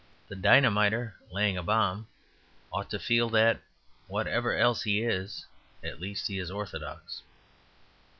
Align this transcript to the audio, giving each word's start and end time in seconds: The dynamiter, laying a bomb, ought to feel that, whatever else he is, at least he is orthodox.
The 0.29 0.35
dynamiter, 0.35 1.13
laying 1.29 1.59
a 1.59 1.61
bomb, 1.61 2.07
ought 2.73 2.89
to 2.89 2.97
feel 2.97 3.29
that, 3.29 3.61
whatever 4.07 4.57
else 4.57 4.81
he 4.81 5.03
is, 5.03 5.45
at 5.83 6.01
least 6.01 6.25
he 6.25 6.39
is 6.39 6.49
orthodox. 6.49 7.21